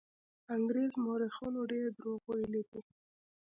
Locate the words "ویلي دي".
2.27-2.81